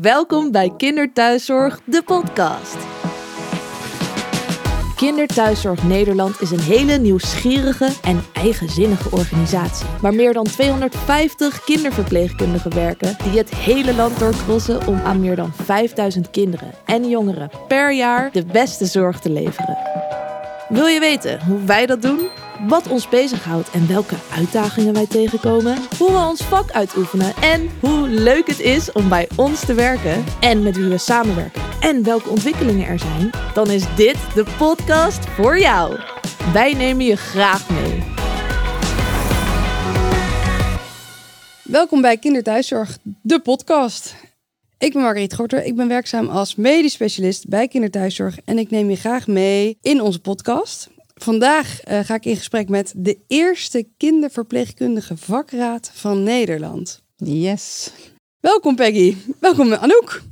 [0.00, 2.76] Welkom bij Kinderthuiszorg, de podcast.
[4.96, 9.86] Kinderthuiszorg Nederland is een hele nieuwsgierige en eigenzinnige organisatie.
[10.00, 15.52] Waar meer dan 250 kinderverpleegkundigen werken die het hele land doorkrossen om aan meer dan
[15.52, 19.78] 5000 kinderen en jongeren per jaar de beste zorg te leveren.
[20.68, 22.28] Wil je weten hoe wij dat doen?
[22.68, 25.78] Wat ons bezighoudt en welke uitdagingen wij tegenkomen?
[25.98, 30.24] Hoe we ons vak uitoefenen en hoe leuk het is om bij ons te werken
[30.40, 33.30] en met wie we samenwerken en welke ontwikkelingen er zijn?
[33.54, 35.98] Dan is dit de podcast voor jou.
[36.52, 38.02] Wij nemen je graag mee.
[41.62, 44.14] Welkom bij Kinderthuiszorg, de podcast.
[44.78, 48.90] Ik ben Margriet Gorter, ik ben werkzaam als medisch specialist bij Kinderthuiszorg en ik neem
[48.90, 50.88] je graag mee in onze podcast.
[51.22, 57.02] Vandaag uh, ga ik in gesprek met de eerste kinderverpleegkundige vakraad van Nederland.
[57.16, 57.90] Yes.
[58.40, 59.16] Welkom Peggy.
[59.40, 60.22] Welkom Anouk.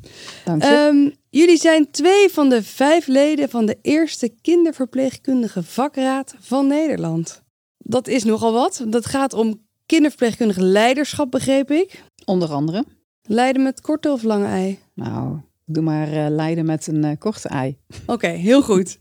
[0.45, 0.69] Dank je.
[0.69, 7.43] Um, jullie zijn twee van de vijf leden van de eerste kinderverpleegkundige vakraad van Nederland.
[7.79, 8.85] Dat is nogal wat.
[8.89, 12.03] Dat gaat om kinderverpleegkundig leiderschap, begreep ik.
[12.25, 12.85] Onder andere.
[13.23, 14.79] Leiden met korte of lange ei?
[14.95, 17.77] Nou, doe maar uh, leiden met een uh, korte ei.
[18.03, 18.99] Oké, okay, heel goed.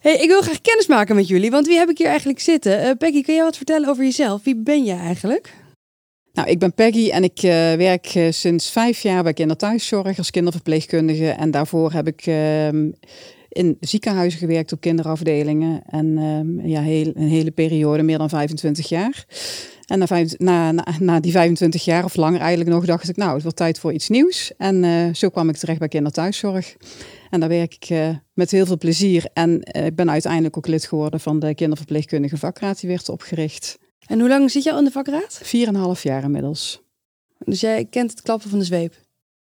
[0.00, 2.86] Hey, ik wil graag kennis maken met jullie, want wie heb ik hier eigenlijk zitten?
[2.86, 4.44] Uh, Peggy, kun jij wat vertellen over jezelf?
[4.44, 5.54] Wie ben jij eigenlijk?
[6.32, 10.30] Nou, ik ben Peggy en ik uh, werk uh, sinds vijf jaar bij kinderthuiszorg als
[10.30, 11.28] kinderverpleegkundige.
[11.28, 12.90] En daarvoor heb ik ehm,
[13.48, 15.82] in ziekenhuizen gewerkt op kinderafdelingen.
[15.86, 19.24] En ehm, ja, heel, een hele periode, meer dan 25 jaar.
[19.86, 20.06] En na,
[20.38, 23.56] na, na, na, die 25 jaar of langer eigenlijk nog, dacht ik, nou, het wordt
[23.56, 24.52] tijd voor iets nieuws.
[24.56, 26.76] En zo kwam ik terecht bij kinderthuiszorg.
[27.30, 29.24] En daar werk ik uh, met heel veel plezier.
[29.32, 33.78] En uh, ik ben uiteindelijk ook lid geworden van de kinderverpleegkundige vakraad die werd opgericht.
[34.06, 35.40] En hoe lang zit je al in de vakraad?
[35.42, 36.82] Vier en een half jaar inmiddels.
[37.38, 38.94] Dus jij kent het klappen van de zweep?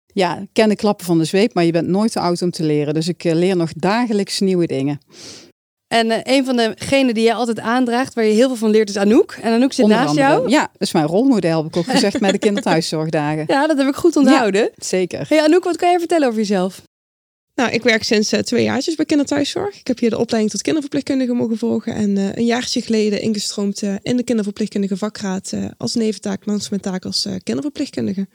[0.06, 2.50] Ja, ik ken de klappen van de zweep, maar je bent nooit te oud om
[2.50, 2.94] te leren.
[2.94, 4.98] Dus ik leer nog dagelijks nieuwe dingen.
[5.86, 8.96] En een van degenen die jij altijd aandraagt, waar je heel veel van leert, is
[8.96, 9.38] Anouk.
[9.42, 10.48] En Anouk zit Onder naast andere, jou.
[10.48, 13.44] Ja, dat is mijn rolmodel, heb ik ook gezegd, met de kinderthuiszorgdagen.
[13.54, 14.62] Ja, dat heb ik goed onthouden.
[14.62, 15.26] Ja, zeker.
[15.28, 16.82] Hey Anouk, wat kan je vertellen over jezelf?
[17.54, 19.78] Nou, ik werk sinds uh, twee jaartjes bij kinderthuiszorg.
[19.78, 21.94] Ik heb hier de opleiding tot kinderverpleegkundige mogen volgen.
[21.94, 26.80] En uh, een jaartje geleden ingestroomd uh, in de kinderverpleegkundige vakraad als neventaak, langs mijn
[26.80, 28.28] taak als kinderverpleegkundige.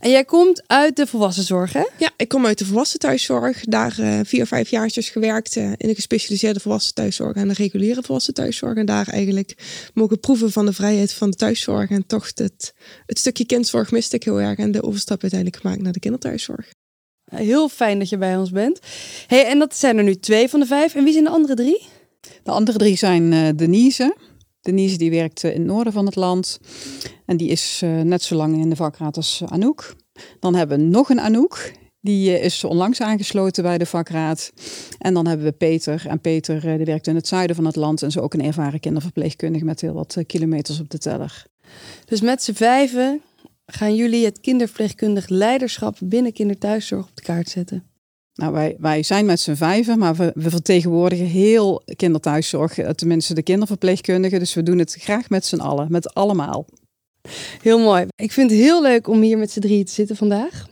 [0.00, 1.84] En jij komt uit de volwassenzorg, hè?
[1.98, 3.64] Ja, ik kom uit de volwassen thuiszorg.
[3.64, 8.34] Daar vier, vijf jaartjes gewerkt uh, in de gespecialiseerde volwassen thuiszorg en de reguliere volwassen
[8.34, 8.76] thuiszorg.
[8.76, 9.54] En daar eigenlijk
[9.94, 11.90] mogen proeven van de vrijheid van de thuiszorg.
[11.90, 12.74] En toch het,
[13.06, 14.58] het stukje kindzorg miste ik heel erg.
[14.58, 16.77] En de overstap uiteindelijk gemaakt naar de kinderthuiszorg.
[17.28, 18.80] Heel fijn dat je bij ons bent.
[19.26, 20.94] Hey, en dat zijn er nu twee van de vijf.
[20.94, 21.86] En wie zijn de andere drie?
[22.42, 24.16] De andere drie zijn uh, Denise.
[24.60, 26.58] Denise die werkt in het noorden van het land.
[27.26, 29.96] En die is uh, net zo lang in de vakraad als Anouk.
[30.40, 31.72] Dan hebben we nog een Anouk.
[32.00, 34.52] Die is onlangs aangesloten bij de vakraad.
[34.98, 36.04] En dan hebben we Peter.
[36.08, 38.02] En Peter die werkt in het zuiden van het land.
[38.02, 41.46] En is ook een ervaren kinderverpleegkundige met heel wat kilometers op de teller.
[42.04, 43.22] Dus met z'n vijven
[43.72, 47.84] gaan jullie het kinderverpleegkundig leiderschap binnen kinderthuiszorg op de kaart zetten?
[48.34, 53.42] Nou, wij, wij zijn met z'n vijven, maar we, we, vertegenwoordigen heel kinderthuiszorg, tenminste de
[53.42, 54.38] kinderverpleegkundigen.
[54.38, 56.66] Dus we doen het graag met z'n allen, met allemaal.
[57.62, 58.06] Heel mooi.
[58.16, 60.66] Ik vind het heel leuk om hier met z'n drieën te zitten vandaag.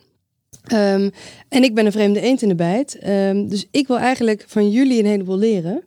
[0.72, 1.10] Um,
[1.48, 3.06] en ik ben een vreemde eend in de bijt.
[3.06, 5.84] Um, dus ik wil eigenlijk van jullie een heleboel leren.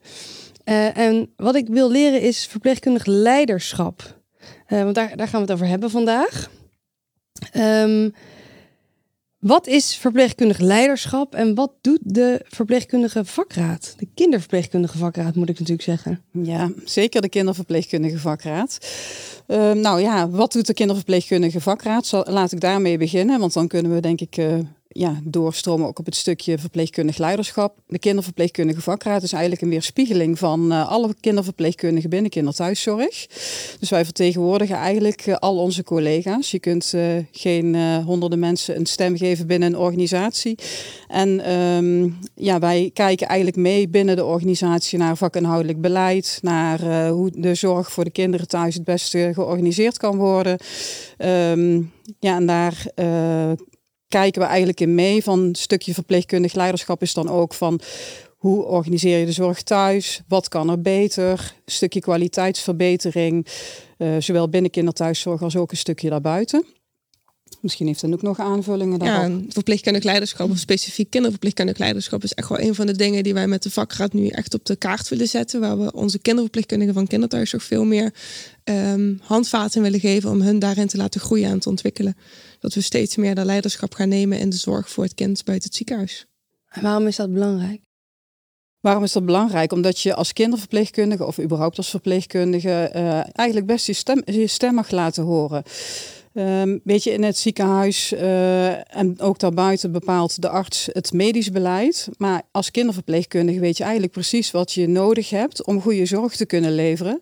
[0.66, 4.20] Uh, en wat ik wil leren is verpleegkundig leiderschap.
[4.68, 6.50] Uh, want daar, daar gaan we het over hebben vandaag.
[7.58, 8.14] Um,
[9.40, 13.94] wat is verpleegkundig leiderschap en wat doet de verpleegkundige vakraad?
[13.98, 16.22] De kinderverpleegkundige vakraad moet ik natuurlijk zeggen.
[16.32, 18.78] Ja, zeker de kinderverpleegkundige vakraad.
[19.48, 22.06] Uh, nou ja, wat doet de kinderverpleegkundige vakraad?
[22.06, 24.60] Zal, laat ik daarmee beginnen, want dan kunnen we denk ik uh,
[24.92, 27.76] ja, doorstromen ook op het stukje verpleegkundig leiderschap.
[27.88, 33.28] De kinderverpleegkundige vakraad is eigenlijk een weerspiegeling van uh, alle kinderverpleegkundigen binnen kinderthuiszorg.
[33.80, 36.52] Dus wij vertegenwoordigen eigenlijk uh, al onze collega's.
[36.52, 40.58] Je kunt uh, geen honderden mensen een stem geven binnen een organisatie.
[41.08, 47.32] En um, ja, wij kijken eigenlijk mee binnen de organisatie naar vakinhoudelijk beleid, naar hoe
[47.36, 50.58] de zorg voor de kinderen thuis het beste georganiseerd kan worden.
[51.18, 52.86] Um, ja, en daar
[54.10, 55.24] kijken we eigenlijk in mee.
[55.24, 57.80] Van een stukje verpleegkundig leiderschap is dan ook van
[58.38, 60.22] hoe organiseer je de zorg thuis?
[60.28, 61.54] Wat kan er beter?
[61.66, 63.48] Een stukje kwaliteitsverbetering,
[63.98, 66.66] uh, zowel binnen kinderthuiszorg als ook een stukje daarbuiten.
[67.62, 69.24] Misschien heeft dan ook nog aanvullingen Ja, daarop.
[69.24, 73.34] en verpleegkundig leiderschap of specifiek kinderverpleegkundig leiderschap is echt wel een van de dingen die
[73.34, 75.60] wij met de vakraad nu echt op de kaart willen zetten.
[75.60, 78.14] Waar we onze kinderverpleegkundigen van kinderthuiszorg veel meer
[78.64, 82.18] ehm, handvaten willen geven om hun daarin te laten groeien en te ontwikkelen.
[82.60, 85.68] Dat we steeds meer dat leiderschap gaan nemen in de zorg voor het kind buiten
[85.68, 86.26] het ziekenhuis.
[86.70, 87.82] En waarom is dat belangrijk?
[88.80, 89.72] Waarom is dat belangrijk?
[89.72, 94.74] Omdat je als kinderverpleegkundige of überhaupt als verpleegkundige eh, eigenlijk best je stem, je stem
[94.74, 95.64] mag laten horen.
[96.34, 101.52] Ehm, weet je, in het ziekenhuis eh, en ook daarbuiten bepaalt de arts het medisch
[101.52, 102.10] beleid.
[102.18, 106.46] Maar als kinderverpleegkundige weet je eigenlijk precies wat je nodig hebt om goede zorg te
[106.46, 107.20] kunnen leveren.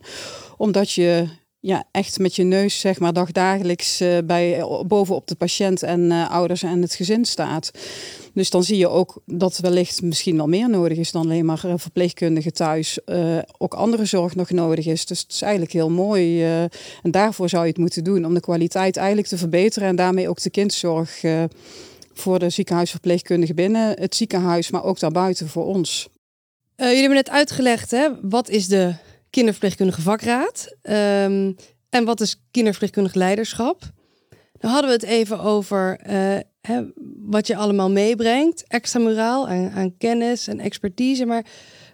[0.58, 1.28] Omdat je
[1.60, 6.32] ja, echt met je neus, zeg maar, dagdagelijks eh, bij, bovenop de patiënt en eh,
[6.32, 7.72] ouders en het gezin staat.
[8.34, 11.66] Dus dan zie je ook dat wellicht misschien wel meer nodig is dan alleen maar
[11.66, 13.00] eh, verpleegkundigen thuis.
[13.58, 15.06] ook andere zorg nog nodig is.
[15.06, 16.44] Dus het is eigenlijk heel mooi.
[16.44, 18.26] en daarvoor zou je het moeten doen.
[18.26, 19.88] Om de kwaliteit eigenlijk te verbeteren.
[19.88, 21.22] En daarmee ook de kindzorg
[22.14, 24.72] voor de ziekenhuisverpleegkundigen binnen het ziekenhuis.
[24.72, 26.10] Maar ook daarbuiten voor ons.
[26.76, 28.96] Jullie hebben net uitgelegd, hè, wat is de
[29.30, 30.76] kinderverpleegkundige vakraad?
[30.82, 31.52] Ehm,
[31.90, 33.82] en wat is kinderverpleegkundig leiderschap?
[34.60, 36.82] Dan hadden we het even over eh, hè,
[37.18, 38.64] wat je allemaal meebrengt.
[38.68, 41.26] Extramuraal aan, aan kennis en expertise.
[41.26, 41.46] Maar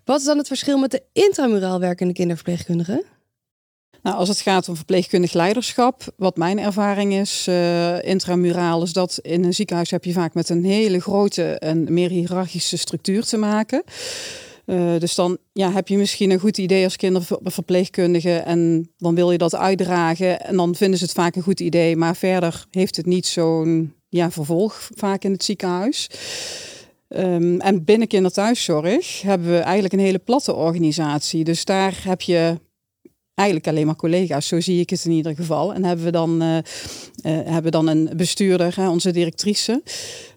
[0.04, 3.04] wat is dan het verschil met de intramuraal werkende kinderverpleegkundigen?
[4.04, 9.20] Nou, als het gaat om verpleegkundig leiderschap, wat mijn ervaring is, eh intramuraal, is dat
[9.22, 13.38] in een ziekenhuis heb je vaak met een hele grote en meer hiërarchische structuur te
[13.38, 13.84] maken.
[14.66, 19.32] Eh, dus dan ja, heb je misschien een goed idee als kinderverpleegkundige en dan wil
[19.32, 22.96] je dat uitdragen en dan vinden ze het vaak een goed idee, maar verder heeft
[22.96, 26.10] het niet zo'n ja, vervolg vaak in het ziekenhuis.
[27.08, 31.44] Ehm, en binnen kinderthuiszorg hebben we eigenlijk een hele platte organisatie.
[31.44, 32.60] Dus daar heb je
[33.36, 35.74] eigenlijk alleen maar collega's, zo zie ik het in ieder geval.
[35.74, 36.64] En hebben we dan, eh, eh,
[37.24, 39.84] hebben dan een bestuurder, hè, onze directrice,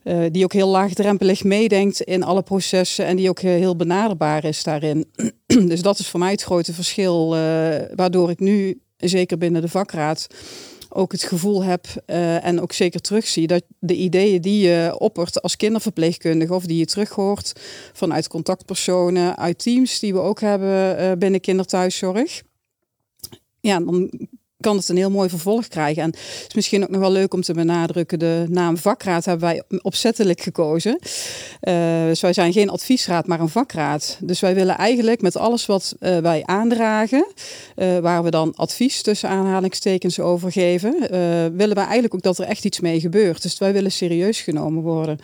[0.02, 4.62] eh, die ook heel laagdrempelig meedenkt in alle processen en die ook heel benaderbaar is
[4.62, 5.06] daarin.
[5.46, 7.28] dus dat is voor mij het grote verschil,
[7.94, 10.26] waardoor ik nu, zeker binnen de vakraad,
[10.88, 11.86] ook het gevoel heb
[12.42, 16.84] en ook zeker terugzie dat de ideeën die je oppert als kinderverpleegkundige of die je
[16.84, 17.52] terughoort
[17.92, 22.42] vanuit contactpersonen, uit teams die we ook hebben binnen kinderthuiszorg,
[23.66, 24.10] ja, dan
[24.60, 26.02] kan het een heel mooi vervolg krijgen.
[26.02, 29.48] En het is misschien ook nog wel leuk om te benadrukken, de naam vakraad hebben
[29.48, 30.98] wij opzettelijk gekozen.
[31.60, 34.18] Eh, dus wij zijn geen adviesraad, maar een vakraad.
[34.22, 37.26] Dus wij willen eigenlijk met alles wat eh, wij aandragen,
[37.74, 40.94] eh, waar we dan advies tussen aanhalingstekens over geven,
[41.56, 43.42] willen wij eigenlijk ook dat er echt iets mee gebeurt.
[43.42, 45.18] Dus wij willen serieus genomen worden.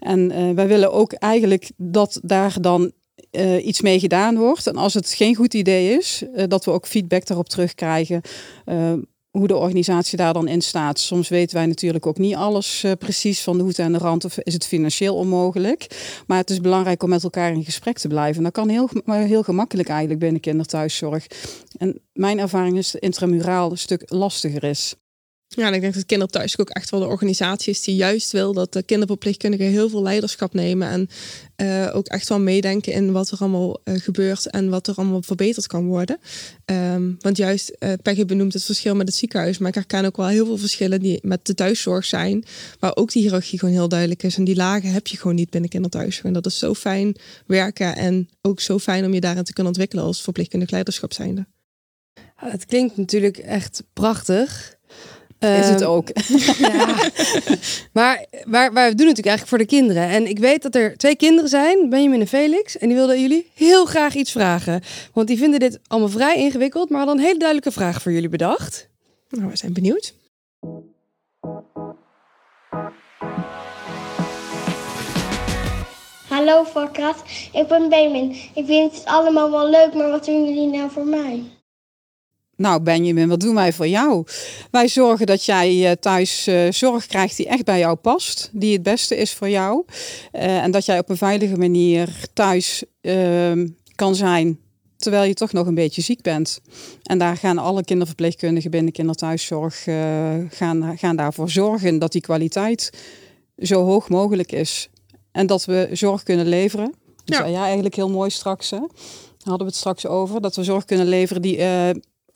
[0.00, 2.92] En wij willen ook eigenlijk dat daar dan
[3.30, 4.66] eh, iets mee gedaan wordt.
[4.66, 8.20] En als het geen goed idee is, eh, dat we ook feedback daarop terugkrijgen.
[8.64, 8.92] eh,
[9.30, 10.98] hoe de organisatie daar dan in staat.
[10.98, 14.24] Soms weten wij natuurlijk ook niet alles precies van de hoed en de rand.
[14.24, 15.86] Of is het financieel onmogelijk.
[16.26, 18.36] Maar het is belangrijk om met elkaar in gesprek te blijven.
[18.36, 21.26] En dat kan heel, heel gemakkelijk eigenlijk binnen kinderthuiszorg.
[21.78, 24.94] En mijn ervaring is dat intramuraal een stuk lastiger is.
[25.54, 28.52] Ja, en ik denk dat Kinderthuis ook echt wel de organisatie is die juist wil
[28.52, 30.88] dat de kinderverpleegkundigen heel veel leiderschap nemen.
[30.88, 31.08] En
[31.56, 35.22] eh, ook echt wel meedenken in wat er allemaal eh, gebeurt en wat er allemaal
[35.22, 36.18] verbeterd kan worden.
[36.64, 39.58] Ehm, want juist, eh Peggy benoemt het verschil met het ziekenhuis.
[39.58, 42.44] Maar ik herken ook wel heel veel verschillen die met de thuiszorg zijn.
[42.78, 44.36] Waar ook die hiërarchie gewoon heel duidelijk is.
[44.36, 46.24] En die lagen heb je gewoon niet binnen kinderthuiszorg.
[46.24, 47.16] En dat is zo fijn
[47.46, 51.46] werken en ook zo fijn om je daarin te kunnen ontwikkelen als verpleegkundig leiderschap zijnde.
[52.34, 54.76] Het klinkt natuurlijk echt prachtig.
[55.42, 56.08] Is het Ehm, ook.
[56.58, 57.10] Ja.
[57.92, 60.08] maar waar, waar we doen natuurlijk eigenlijk voor de kinderen.
[60.08, 62.78] En ik weet dat er twee kinderen zijn, Benjamin en Felix.
[62.78, 64.82] En die wilden jullie heel graag iets vragen.
[65.12, 66.88] Want die vinden dit allemaal vrij ingewikkeld.
[66.88, 68.88] Maar hadden een hele duidelijke vraag voor jullie bedacht.
[69.28, 70.14] Nou, we zijn benieuwd.
[76.28, 77.22] Hallo Vakrat,
[77.52, 78.30] ik ben Benjamin.
[78.54, 81.42] Ik vind het allemaal wel leuk, maar wat doen jullie nou voor mij?
[82.62, 84.24] Nou, Benjamin, wat doen wij voor jou?
[84.70, 88.72] Wij zorgen dat jij eh, thuis eh, zorg krijgt die echt bij jou past, die
[88.72, 89.84] het beste is voor jou.
[90.32, 94.58] Eh, en dat jij op een veilige manier thuis ehm, kan zijn,
[94.96, 96.60] terwijl je toch nog een beetje ziek bent.
[97.02, 99.82] En daar gaan alle kinderverpleegkundigen binnen kinderthuiszorg
[100.50, 102.90] gaan, gaan daarvoor zorgen dat die kwaliteit
[103.58, 104.88] zo hoog mogelijk is.
[105.32, 106.94] En dat we zorg kunnen leveren.
[107.24, 107.64] Dat Ja.
[107.64, 108.70] eigenlijk heel mooi straks.
[108.70, 108.78] Hè?
[108.78, 108.88] Daar
[109.50, 110.40] hadden we het straks over.
[110.40, 111.58] Dat we zorg kunnen leveren die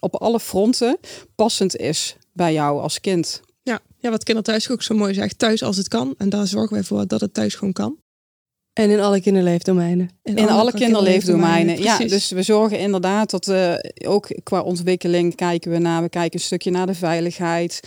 [0.07, 0.99] op alle fronten
[1.35, 3.41] passend is bij jou als kind.
[3.63, 6.15] Ja, ja wat Kinderthuis ook zo mooi zegt, thuis als het kan.
[6.19, 7.99] En daar zorgen wij voor dat het thuis gewoon kan.
[8.73, 10.16] En in alle kinderleefdomeinen.
[10.35, 11.83] In, alle kinderleefdomeinen.
[11.83, 13.75] Ja, dus we zorgen inderdaad dat uh,
[14.07, 16.03] ook qua ontwikkeling kijken we naar.
[16.03, 17.81] We kijken een stukje naar de veiligheid.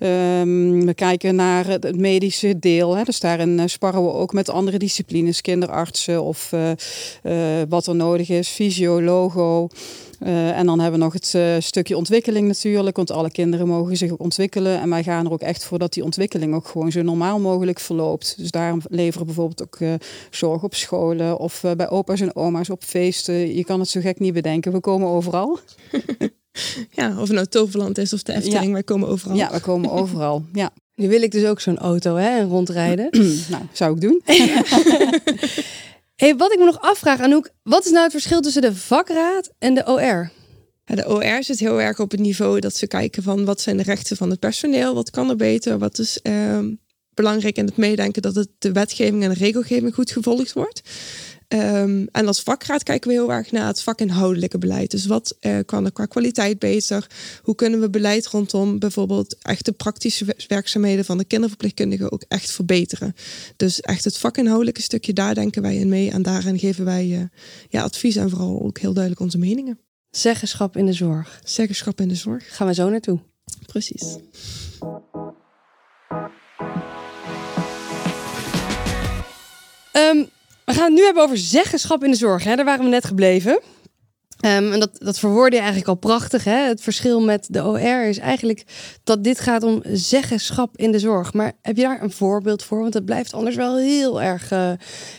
[0.00, 2.96] Um, we kijken naar het medische deel.
[2.96, 3.02] Hè.
[3.02, 7.32] Dus daarin uh, sparren we ook met andere disciplines, kinderartsen of uh,
[7.68, 9.68] wat er nodig is, fysio, logo.
[10.22, 13.96] Uh, en dan hebben we nog het uh, stukje ontwikkeling natuurlijk, want alle kinderen mogen
[13.96, 14.80] zich ook ontwikkelen.
[14.80, 17.80] En wij gaan er ook echt voor dat die ontwikkeling ook gewoon zo normaal mogelijk
[17.80, 18.34] verloopt.
[18.38, 19.94] Dus daarom leveren we bijvoorbeeld ook uh,
[20.30, 23.54] zorg op scholen of bij opa's en oma's op feesten.
[23.54, 25.58] Je kan het zo gek niet bedenken, we komen overal.
[26.90, 28.72] ja, of het nou Toverland is of de Efteling, ja.
[28.72, 29.36] wij komen overal.
[29.36, 30.70] Ja, we komen overal, ja.
[30.94, 33.08] Nu wil ik dus ook zo'n auto hè, en rondrijden.
[33.50, 34.22] nou, zou ik doen.
[36.18, 39.50] Hey, wat ik me nog afvraag, Anouk, wat is nou het verschil tussen de vakraad
[39.58, 40.30] en de OR?
[40.84, 43.76] Ja, de OR zit heel erg op het niveau dat ze kijken van wat zijn
[43.76, 46.58] de rechten van het personeel, wat kan er beter, wat is uh,
[47.14, 50.82] belangrijk in het meedenken dat het de wetgeving en de regelgeving goed gevolgd wordt.
[51.54, 54.90] Um, en als vakraad kijken we heel erg naar het vakinhoudelijke beleid.
[54.90, 57.06] Dus wat uh, kan er qua kwaliteit beter?
[57.42, 62.50] Hoe kunnen we beleid rondom bijvoorbeeld echt de praktische werkzaamheden van de kinderverpleegkundigen ook echt
[62.50, 63.14] verbeteren?
[63.56, 66.10] Dus echt het vakinhoudelijke stukje, daar denken wij in mee.
[66.10, 67.22] En daarin geven wij uh,
[67.68, 69.78] ja, advies en vooral ook heel duidelijk onze meningen.
[70.10, 71.40] Zeggenschap in de zorg.
[71.44, 72.56] Zeggenschap in de zorg.
[72.56, 73.18] Gaan we zo naartoe.
[73.66, 74.16] Precies.
[79.92, 80.28] Um,
[80.68, 82.44] we gaan het nu hebben over zeggenschap in de zorg.
[82.44, 82.56] Hè?
[82.56, 83.52] Daar waren we net gebleven.
[84.46, 86.44] Um, en dat, dat je eigenlijk al prachtig.
[86.44, 86.56] Hè?
[86.56, 88.64] Het verschil met de OR is eigenlijk
[89.04, 91.32] dat dit gaat om zeggenschap in de zorg.
[91.32, 92.80] Maar heb je daar een voorbeeld voor?
[92.80, 94.70] Want het blijft anders wel heel erg uh,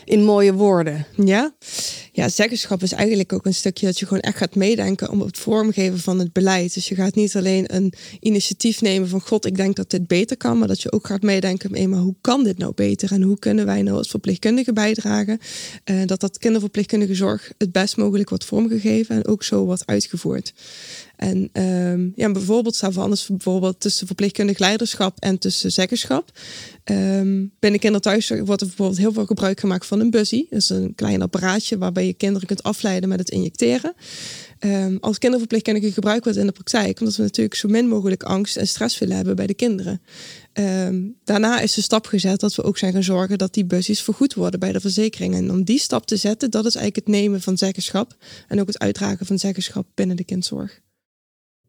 [0.04, 1.06] in mooie woorden.
[1.16, 1.52] Ja?
[2.12, 5.38] Ja, zeggenschap is eigenlijk ook een stukje dat je gewoon echt gaat meedenken om het
[5.38, 6.74] vormgeven van het beleid.
[6.74, 10.36] Dus je gaat niet alleen een initiatief nemen van god, ik denk dat dit beter
[10.36, 13.12] kan, maar dat je ook gaat meedenken, hey, maar hoe kan dit nou beter?
[13.12, 15.38] En hoe kunnen wij nou als verpleegkundigen bijdragen
[15.84, 20.52] uh, dat dat kinderverpleegkundige zorg het best mogelijk wordt vormgegeven en ook zo wordt uitgevoerd.
[21.20, 26.38] En um, ja, bijvoorbeeld staat anders bijvoorbeeld tussen verpleegkundig leiderschap en tussen zeggenschap.
[26.84, 30.46] Um, binnen kinderthuiszorg wordt er bijvoorbeeld heel veel gebruik gemaakt van een bussie.
[30.50, 33.94] Dat is een klein apparaatje waarbij je kinderen kunt afleiden met het injecteren.
[34.60, 38.56] Um, als kinderverpleegkundige gebruikt wordt in de praktijk, omdat we natuurlijk zo min mogelijk angst
[38.56, 40.02] en stress willen hebben bij de kinderen.
[41.24, 44.34] Daarna is de stap gezet dat we ook zijn gaan zorgen dat die bussies vergoed
[44.34, 45.34] worden bij de verzekering.
[45.34, 48.16] En om die stap te zetten, dat is eigenlijk het nemen van zeggenschap
[48.48, 50.80] en ook het uitdragen van zeggenschap binnen de kindzorg.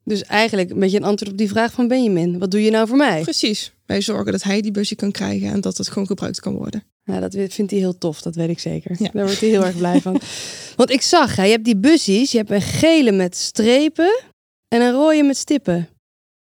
[0.03, 2.39] Dus eigenlijk een beetje een antwoord op die vraag van Benjamin.
[2.39, 3.21] Wat doe je nou voor mij?
[3.21, 3.73] Precies.
[3.85, 6.83] Wij zorgen dat hij die busje kan krijgen en dat het gewoon gebruikt kan worden.
[7.03, 8.95] Ja, dat vindt hij heel tof, dat weet ik zeker.
[8.99, 9.09] Ja.
[9.13, 10.21] Daar wordt hij heel erg blij van.
[10.75, 14.23] Want ik zag, hè, je hebt die bussies, je hebt een gele met strepen
[14.67, 15.89] en een rode met stippen.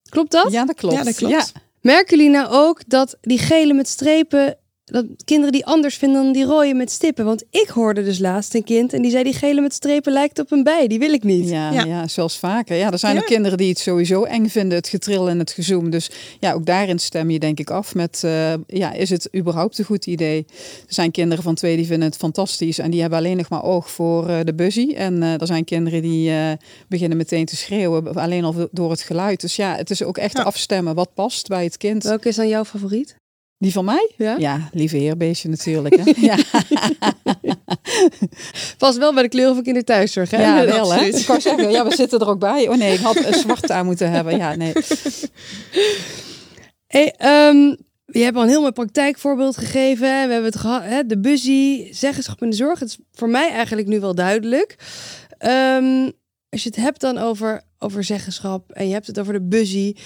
[0.09, 0.51] Klopt dat?
[0.51, 0.95] Ja, dat klopt.
[0.95, 1.33] Ja, dat klopt.
[1.33, 1.61] Ja.
[1.81, 4.57] Merken jullie nou ook dat die gele met strepen
[4.91, 7.25] dat kinderen die anders vinden dan die rode met stippen.
[7.25, 10.39] Want ik hoorde dus laatst een kind en die zei die gele met strepen lijkt
[10.39, 10.87] op een bij.
[10.87, 11.49] Die wil ik niet.
[11.49, 11.83] Ja, ja.
[11.83, 12.75] ja zoals vaker.
[12.75, 13.21] Ja, er zijn ja.
[13.21, 15.89] ook kinderen die het sowieso eng vinden, het getril en het gezoom.
[15.89, 19.77] Dus ja, ook daarin stem je denk ik af met, uh, ja, is het überhaupt
[19.77, 20.45] een goed idee?
[20.87, 23.63] Er zijn kinderen van twee die vinden het fantastisch en die hebben alleen nog maar
[23.63, 24.95] oog voor uh, de bussie.
[24.95, 26.31] En uh, er zijn kinderen die
[26.87, 29.41] beginnen meteen te schreeuwen, alleen al door het geluid.
[29.41, 32.03] Dus ja, het is ook echt afstemmen wat past bij het kind.
[32.03, 33.18] Welke is dan jouw favoriet?
[33.59, 34.11] Die van mij?
[34.17, 35.95] Ja, ja lieve heerbeestje natuurlijk.
[35.95, 36.11] Hè?
[36.29, 36.37] ja.
[38.77, 40.41] Pas wel bij de kleuren van kinderthuiszorg, hè?
[40.41, 41.05] Ja, wel hè.
[41.05, 42.69] Ik kan zeggen, ja, we zitten er ook bij.
[42.69, 44.37] Oh nee, ik had een zwart aan moeten hebben.
[44.37, 44.73] Ja, nee.
[46.87, 47.15] Hey,
[47.49, 50.01] um, je hebt al een heel mooi praktijkvoorbeeld gegeven.
[50.01, 52.79] We hebben het gehad, hè, de bussie, zeggenschap in de zorg.
[52.79, 54.75] Het is voor mij eigenlijk nu wel duidelijk.
[55.45, 56.11] Um,
[56.49, 59.97] als je het hebt dan over, over zeggenschap en je hebt het over de bussie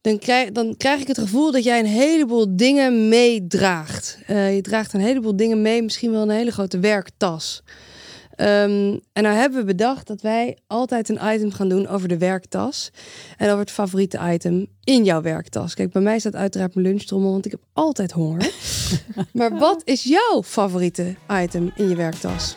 [0.00, 4.18] dan krijg, dan krijg ik het gevoel dat jij een heleboel dingen meedraagt.
[4.30, 7.62] Uh, je draagt een heleboel dingen mee, misschien wel een hele grote werktas.
[8.40, 12.18] Um, en nou hebben we bedacht dat wij altijd een item gaan doen over de
[12.18, 12.90] werktas.
[13.36, 15.74] En over het favoriete item in jouw werktas.
[15.74, 18.50] Kijk, bij mij staat uiteraard mijn lunchtrommel, want ik heb altijd honger.
[19.32, 22.56] maar wat is jouw favoriete item in je werktas?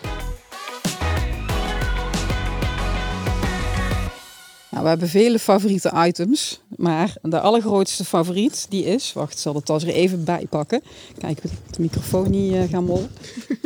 [4.71, 9.53] Nou, we hebben vele favoriete items, maar de allergrootste favoriet die is, wacht, ik zal
[9.53, 10.81] de tas er even bij pakken.
[11.17, 13.09] Kijk, de microfoon niet uh, gaan mollen.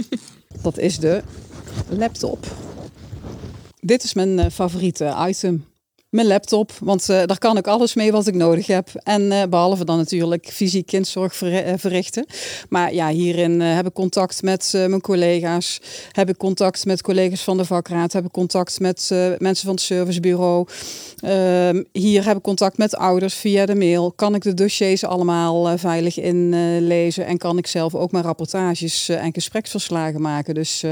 [0.62, 1.24] Dat is de
[1.90, 2.46] laptop.
[3.80, 5.66] Dit is mijn uh, favoriete item.
[6.16, 8.90] Mijn laptop, want uh, daar kan ik alles mee wat ik nodig heb.
[8.94, 12.26] En uh, behalve dan natuurlijk fysiek kindzorg uh, verrichten.
[12.70, 15.82] Maar ja, hierin heb ik contact met mijn collega's.
[16.12, 18.14] Heb ik contact met collega's van de vakraad.
[18.14, 19.08] Heb ik contact met
[19.38, 20.68] mensen van het servicebureau.
[21.20, 24.12] Ehm, hier heb ik contact met ouders via de mail.
[24.12, 27.26] Kan ik de dossiers allemaal veilig inlezen.
[27.26, 30.54] en kan ik zelf ook mijn rapportages en gespreksverslagen maken.
[30.54, 30.84] Dus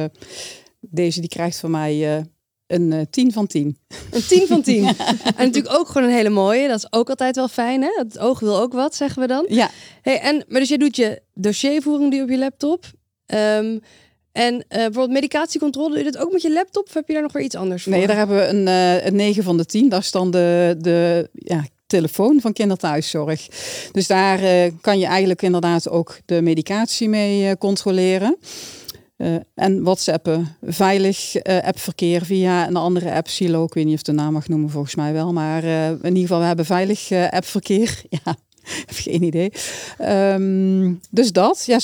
[0.79, 2.25] deze die krijgt van mij
[2.73, 3.77] een uh, 10 van 10.
[4.11, 4.85] Een 10 van 10.
[4.87, 4.95] en
[5.35, 6.67] natuurlijk ook gewoon een hele mooie.
[6.67, 7.89] Dat is ook altijd wel fijn, hè?
[7.95, 9.45] Het oog wil ook wat, zeggen we dan.
[9.47, 9.69] Ja.
[10.01, 12.85] Hey, en, maar dus jij doet je dossiervoering die op je laptop.
[13.25, 13.79] Um,
[14.31, 17.21] en uh, bijvoorbeeld medicatiecontrole, doe je dat ook met je laptop of heb je daar
[17.21, 17.91] nog weer iets anders voor?
[17.91, 19.89] Nee, daar hebben we een, uh, een 9 van de 10.
[19.89, 23.47] Daar is dan de, de ja, telefoon van kinderthuiszorg.
[23.91, 28.37] Dus daar uh, kan je eigenlijk inderdaad ook de medicatie mee controleren.
[29.23, 33.63] Uh, en WhatsAppen, veilig uh, appverkeer via een andere app, Silo.
[33.63, 35.33] Ik weet niet of de naam mag noemen, volgens mij wel.
[35.33, 38.01] Maar uh, in ieder geval, we hebben veilig appverkeer.
[38.25, 38.35] Ja,
[38.85, 39.51] heb geen idee.
[40.01, 41.63] Um, dus dat.
[41.65, 41.79] Ja,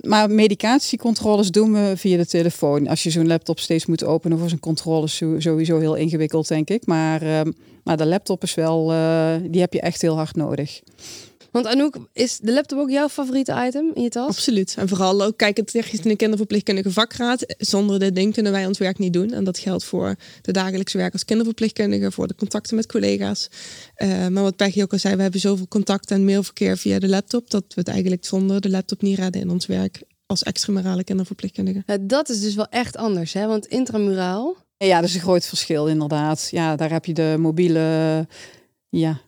[0.00, 2.88] maar medicatiecontroles doen we via de telefoon.
[2.88, 6.86] Als je zo'n laptop steeds moet openen voor zijn controles, sowieso heel ingewikkeld, denk ik.
[6.86, 8.86] Maar, um, maar de laptop is wel,
[9.50, 10.80] die heb je echt heel hard nodig.
[11.52, 14.28] Want Anouk, is de laptop ook jouw favoriete item in je tas?
[14.28, 14.74] Absoluut.
[14.78, 17.54] En vooral ook kijken technisch in de kinderverpleegkundige vakraad.
[17.58, 19.32] Zonder dit ding kunnen wij ons werk niet doen.
[19.32, 23.48] En dat geldt voor de dagelijkse werk als kinderverpleegkundige, voor de contacten met collega's.
[23.96, 27.08] Uh, maar wat Peggy ook al zei, we hebben zoveel contact en mailverkeer via de
[27.08, 31.04] laptop, dat we het eigenlijk zonder de laptop niet redden in ons werk als extramurale
[31.04, 31.82] kinderverpleegkundige.
[31.86, 33.46] Ja, dat is dus wel echt anders, hè?
[33.46, 34.56] Want intramuraal...
[34.76, 36.48] Ja, dat is een groot verschil inderdaad.
[36.50, 38.26] Ja, daar heb je de mobiele
[38.88, 39.20] ja,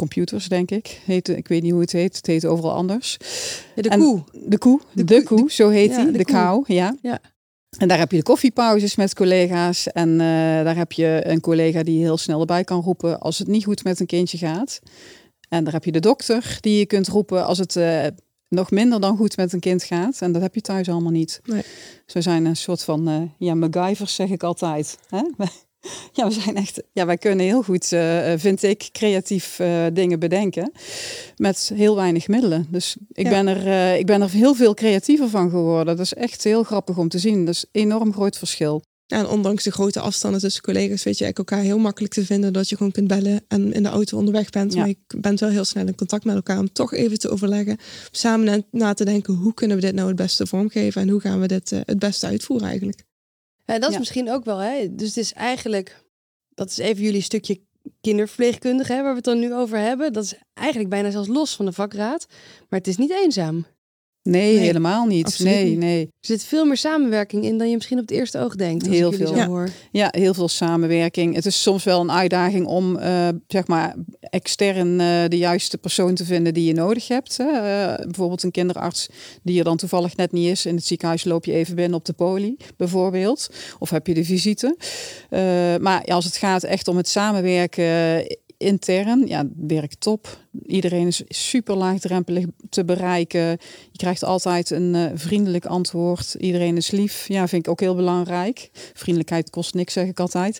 [0.00, 1.00] computers, denk ik.
[1.04, 2.16] Heet, ik weet niet hoe het heet.
[2.16, 3.16] Het heet overal anders.
[3.74, 4.22] Ja, de koe.
[4.44, 4.80] De koe.
[4.92, 6.04] De, de koe, zo heet hij.
[6.04, 6.96] Ja, de, de kou, ja.
[7.02, 7.20] ja.
[7.78, 9.86] En daar heb je de koffiepauzes met collega's.
[9.86, 10.18] En uh,
[10.64, 13.84] daar heb je een collega die heel snel erbij kan roepen als het niet goed
[13.84, 14.80] met een kindje gaat.
[15.48, 18.06] En daar heb je de dokter die je kunt roepen als het uh,
[18.48, 20.20] nog minder dan goed met een kind gaat.
[20.20, 21.40] En dat heb je thuis allemaal niet.
[21.44, 21.62] Nee.
[22.06, 24.98] Zo zijn een soort van, uh, ja, MacGyvers zeg ik altijd.
[25.08, 25.22] Hè?
[26.12, 30.18] Ja, we zijn echt, ja, wij kunnen heel goed, uh, vind ik, creatief uh, dingen
[30.18, 30.72] bedenken
[31.36, 32.66] met heel weinig middelen.
[32.70, 33.30] Dus ik, ja.
[33.30, 35.96] ben er, uh, ik ben er heel veel creatiever van geworden.
[35.96, 37.44] Dat is echt heel grappig om te zien.
[37.44, 38.82] Dat is een enorm groot verschil.
[39.06, 42.52] Ja, en ondanks de grote afstanden tussen collega's weet je elkaar heel makkelijk te vinden
[42.52, 44.72] dat je gewoon kunt bellen en in de auto onderweg bent.
[44.72, 44.78] Ja.
[44.78, 47.78] Maar je bent wel heel snel in contact met elkaar om toch even te overleggen,
[48.10, 51.40] samen na te denken hoe kunnen we dit nou het beste vormgeven en hoe gaan
[51.40, 53.08] we dit het beste uitvoeren eigenlijk.
[53.72, 54.94] Ja, dat is misschien ook wel, hè?
[54.94, 56.04] Dus het is eigenlijk,
[56.54, 57.60] dat is even jullie stukje
[58.00, 60.12] kinderverpleegkundige, hè, waar we het dan nu over hebben.
[60.12, 62.26] Dat is eigenlijk bijna zelfs los van de vakraad.
[62.68, 63.66] Maar het is niet eenzaam.
[64.22, 65.38] Nee, nee helemaal niet.
[65.38, 66.00] Nee, nee.
[66.02, 68.86] Er zit veel meer samenwerking in dan je misschien op het eerste oog denkt.
[68.86, 69.36] Heel veel.
[69.36, 69.46] Ja.
[69.46, 69.68] Hoor.
[69.90, 71.34] ja, heel veel samenwerking.
[71.34, 76.14] Het is soms wel een uitdaging om, uh, zeg maar, extern uh, de juiste persoon
[76.14, 77.36] te vinden die je nodig hebt.
[77.40, 77.46] Uh,
[77.96, 79.08] bijvoorbeeld een kinderarts
[79.42, 80.66] die er dan toevallig net niet is.
[80.66, 83.48] In het ziekenhuis loop je even binnen op de poli, bijvoorbeeld.
[83.78, 84.76] Of heb je de visite.
[85.80, 88.24] maar als het gaat echt om het samenwerken
[88.60, 90.38] intern, ja, werkt top.
[90.66, 93.48] Iedereen is super laagdrempelig te bereiken.
[93.90, 96.34] Je krijgt altijd een uh, vriendelijk antwoord.
[96.38, 97.28] Iedereen is lief.
[97.28, 98.70] Ja, vind ik ook heel belangrijk.
[98.94, 100.58] Vriendelijkheid kost niks, zeg ik altijd.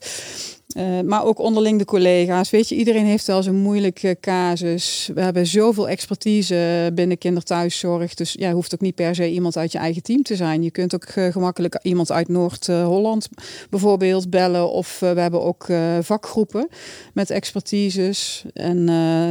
[0.76, 2.50] Uh, maar ook onderling de collega's.
[2.50, 5.11] Weet je, iedereen heeft wel zo'n moeilijke casus.
[5.14, 8.14] We hebben zoveel expertise binnen kinderthuiszorg.
[8.14, 10.62] Dus ja, hoeft ook niet per se iemand uit je eigen team te zijn.
[10.62, 13.28] Je kunt ook uh, gemakkelijk iemand uit Noord-Holland
[13.70, 14.70] bijvoorbeeld bellen.
[14.70, 15.66] Of uh, we hebben ook
[16.00, 16.68] vakgroepen
[17.14, 18.44] met expertises.
[18.52, 18.87] En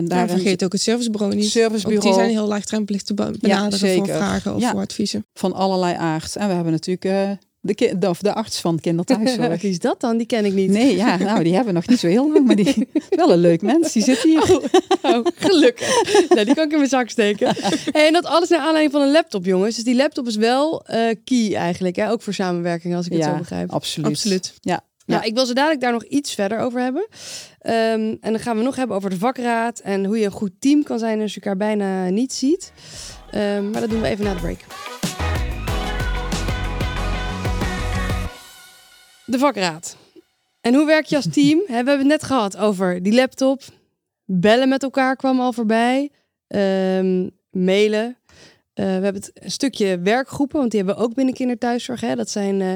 [0.07, 1.49] daar vergeet ook het servicebureau niet.
[1.49, 2.07] Servicebureau.
[2.07, 4.71] Ook die zijn heel laagdrempelig te benaderen ja, voor vragen of ja.
[4.71, 5.25] voor adviezen.
[5.33, 6.35] Van allerlei aard.
[6.35, 9.61] En we hebben natuurlijk de, de, of de arts van kinderthuiszorg.
[9.61, 10.17] Wie is dat dan?
[10.17, 10.69] Die ken ik niet.
[10.69, 13.39] Nee, ja, nou, die hebben we nog niet zo heel lang, maar die wel een
[13.39, 13.91] leuk mens.
[13.91, 14.41] Die zit hier.
[14.41, 14.63] Oh,
[15.01, 16.03] oh gelukkig.
[16.29, 17.55] nou, die kan ik in mijn zak steken.
[17.91, 19.75] Hey, en dat alles naar aanleiding van een laptop, jongens.
[19.75, 22.11] Dus die laptop is wel uh, key eigenlijk, hè?
[22.11, 23.71] ook voor samenwerking, als ik het ja, zo begrijp.
[23.71, 24.07] Absoluut.
[24.07, 24.53] absoluut.
[24.59, 24.81] Ja.
[25.05, 27.07] Nou, ik wil ze dadelijk daar nog iets verder over hebben.
[27.61, 30.51] Um, en dan gaan we nog hebben over de vakraad en hoe je een goed
[30.59, 32.71] team kan zijn als je elkaar bijna niet ziet.
[33.35, 34.59] Um, maar dat doen we even na de break.
[39.29, 39.97] De vakraad.
[40.61, 41.59] En hoe werk je als team?
[41.67, 43.61] we hebben het net gehad over die laptop.
[44.25, 46.11] Bellen met elkaar kwam al voorbij.
[46.47, 48.17] Um, mailen.
[48.75, 52.01] Uh, we hebben het een stukje werkgroepen, want die hebben we ook binnen kinderthuiszorg.
[52.01, 52.15] Hè.
[52.15, 52.73] Dat zijn, uh,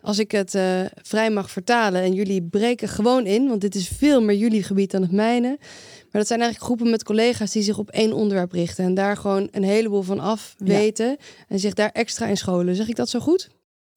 [0.00, 3.88] als ik het uh, vrij mag vertalen, en jullie breken gewoon in, want dit is
[3.88, 5.48] veel meer jullie gebied dan het mijne.
[5.48, 9.16] Maar dat zijn eigenlijk groepen met collega's die zich op één onderwerp richten en daar
[9.16, 11.16] gewoon een heleboel van af weten ja.
[11.48, 12.74] en zich daar extra in scholen.
[12.74, 13.48] Zeg ik dat zo goed?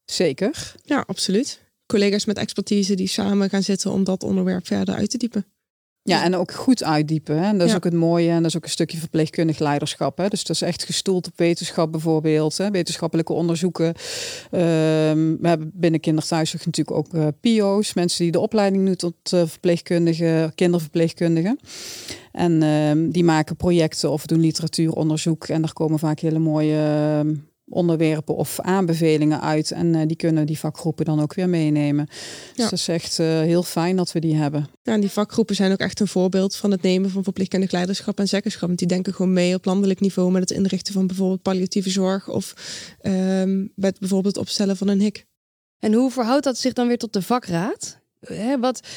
[0.05, 0.73] Zeker.
[0.83, 1.60] Ja, absoluut
[1.91, 5.45] collega's met expertise die samen gaan zitten om dat onderwerp verder uit te diepen.
[6.03, 7.43] Ja, en ook goed uitdiepen.
[7.43, 7.51] Hè?
[7.51, 7.75] Dat is ja.
[7.75, 8.29] ook het mooie.
[8.29, 10.17] En dat is ook een stukje verpleegkundig leiderschap.
[10.17, 10.27] Hè?
[10.27, 12.57] Dus dat is echt gestoeld op wetenschap bijvoorbeeld.
[12.57, 12.71] Hè?
[12.71, 13.85] Wetenschappelijke onderzoeken.
[13.87, 17.93] Um, we hebben binnen kinderthuiszorg natuurlijk ook uh, PIO's.
[17.93, 21.59] Mensen die de opleiding doen tot uh, verpleegkundige, kinderverpleegkundigen.
[22.31, 25.47] En um, die maken projecten of doen literatuuronderzoek.
[25.47, 27.23] En daar komen vaak hele mooie...
[27.25, 27.37] Uh,
[27.71, 29.71] onderwerpen of aanbevelingen uit.
[29.71, 32.07] En eh, die kunnen die vakgroepen dan ook weer meenemen.
[32.55, 34.67] Dus dat is echt eh, heel fijn dat we die hebben.
[34.81, 38.19] Ja, en die vakgroepen zijn ook echt een voorbeeld van het nemen van verpleegkundig leiderschap
[38.19, 38.67] en zeggenschap.
[38.67, 42.29] Want die denken gewoon mee op landelijk niveau met het inrichten van bijvoorbeeld palliatieve zorg
[42.29, 42.53] of
[43.01, 45.25] ehm, met bijvoorbeeld het opstellen van een hik.
[45.79, 47.99] En hoe verhoudt dat zich dan weer tot de vakraad?
[48.19, 48.87] Hè, wat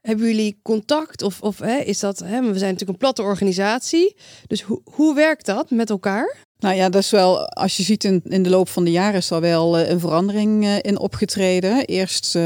[0.00, 1.22] hebben jullie contact?
[1.22, 4.16] Of, of hè, is dat, hè, we zijn natuurlijk een platte organisatie.
[4.46, 6.36] Dus hoe hoe werkt dat met elkaar?
[6.62, 9.18] Nou ja, dat is wel, als je ziet in, in de loop van de jaren
[9.18, 11.84] is er wel eh, een verandering eh, in opgetreden.
[11.84, 12.42] Eerst eh,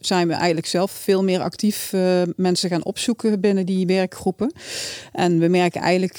[0.00, 1.92] zijn we eigenlijk zelf veel meer actief
[2.36, 4.52] mensen gaan opzoeken binnen die werkgroepen.
[5.12, 6.18] En we merken eigenlijk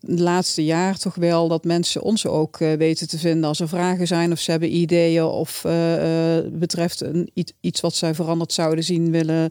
[0.00, 4.06] de laatste jaar toch wel dat mensen ons ook weten te vinden als er vragen
[4.06, 5.62] zijn of ze hebben ideeën of
[6.52, 9.50] betreft een, iets, wat zij veranderd zouden zien willen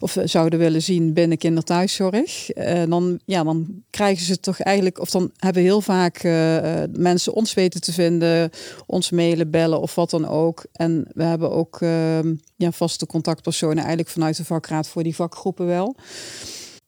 [0.00, 2.50] of zouden willen zien binnen kinderthuiszorg.
[2.88, 6.22] Dan, ja, dan krijgen ze toch eigenlijk, of dan hebben heel vaak
[6.62, 8.50] eh, mensen ons weten te vinden,
[8.86, 10.66] ons mailen, bellen of wat dan ook.
[10.72, 12.18] En we hebben ook eh,
[12.56, 15.96] ja, vaste contactpersonen eigenlijk vanuit de vakraad voor die vakgroepen wel.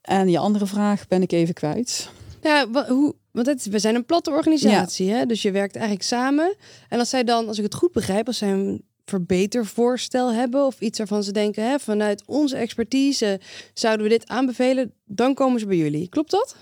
[0.00, 2.10] En je andere vraag ben ik even kwijt.
[2.42, 5.26] Ja, hoe, want het, we zijn een platte organisatie, hè?
[5.26, 6.56] dus je werkt eigenlijk samen.
[6.88, 10.80] En als zij dan, als ik het goed begrijp, als zij een verbetervoorstel hebben of
[10.80, 13.40] iets waarvan ze denken, hè, vanuit onze expertise
[13.74, 16.08] zouden we dit aanbevelen, dan komen ze bij jullie.
[16.08, 16.56] Klopt dat?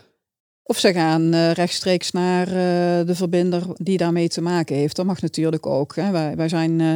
[0.70, 4.96] Of ze gaan eh, rechtstreeks naar eh, de verbinder die daarmee te maken heeft.
[4.96, 5.96] Dat mag natuurlijk ook.
[5.96, 6.11] Hè.
[6.11, 6.94] Wij, wij zijn eh,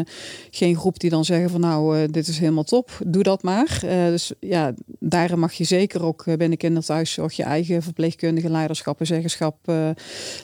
[0.50, 3.78] geen groep die dan zeggen van nou, dit is helemaal top, doe dat maar.
[3.82, 9.56] Dus ja, daar mag je zeker ook binnen kinderthuiszorg je eigen verpleegkundige leiderschap en zeggenschap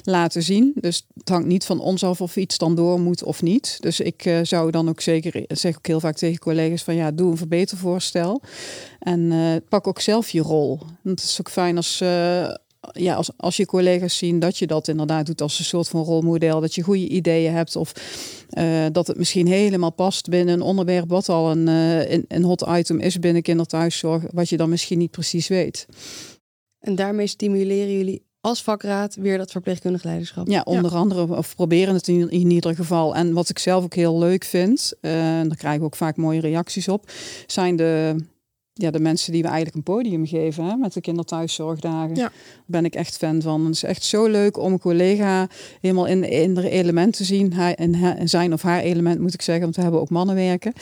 [0.03, 0.73] laten zien.
[0.81, 3.77] Dus het hangt niet van ons af of iets dan door moet of niet.
[3.81, 7.31] Dus ik zou dan ook zeker, zeg ook heel vaak tegen collega's van ja, doe
[7.31, 8.43] een verbetervoorstel.
[8.99, 9.33] En
[9.69, 10.81] pak ook zelf je rol.
[11.03, 12.03] Het is ook fijn als...
[12.99, 16.03] ja, als, als je collega's zien dat je dat inderdaad doet als een soort van
[16.03, 17.93] rolmodel, dat je goede ideeën hebt of
[18.49, 22.43] eh, dat het misschien helemaal past binnen een onderwerp wat al een, eh, een, een
[22.43, 25.87] hot item is binnen kinderthuiszorg, wat je dan misschien niet precies weet.
[26.79, 30.49] En daarmee stimuleren jullie als vakraad weer dat verpleegkundig leiderschap.
[30.49, 33.15] Ja, onder andere, of proberen het in, in ieder geval.
[33.15, 36.41] En wat ik zelf ook heel leuk vind, en daar krijgen we ook vaak mooie
[36.41, 37.11] reacties op,
[37.47, 38.17] zijn de,
[38.81, 42.15] ja, de mensen die we eigenlijk een podium geven hè, met de kinderthuiszorgdagen.
[42.17, 42.23] Ja.
[42.23, 42.33] Daar
[42.67, 43.65] ben ik echt fan van.
[43.65, 45.49] Het is echt zo leuk om een collega
[45.81, 47.53] helemaal in, in de element te zien.
[47.53, 47.75] Hij,
[48.19, 50.73] in zijn of haar element moet ik zeggen, want we hebben ook mannen werken.